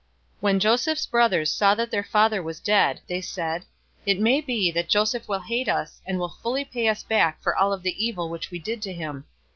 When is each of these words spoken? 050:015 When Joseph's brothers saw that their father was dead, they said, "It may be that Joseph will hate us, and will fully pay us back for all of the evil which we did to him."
050:015 0.37 0.41
When 0.41 0.59
Joseph's 0.59 1.05
brothers 1.05 1.51
saw 1.51 1.75
that 1.75 1.91
their 1.91 2.03
father 2.03 2.41
was 2.41 2.59
dead, 2.59 3.01
they 3.07 3.21
said, 3.21 3.65
"It 4.03 4.19
may 4.19 4.41
be 4.41 4.71
that 4.71 4.89
Joseph 4.89 5.27
will 5.27 5.41
hate 5.41 5.69
us, 5.69 6.01
and 6.07 6.17
will 6.17 6.37
fully 6.41 6.65
pay 6.65 6.87
us 6.87 7.03
back 7.03 7.39
for 7.39 7.55
all 7.55 7.71
of 7.71 7.83
the 7.83 8.03
evil 8.03 8.27
which 8.27 8.49
we 8.49 8.57
did 8.57 8.81
to 8.81 8.93
him." 8.93 9.25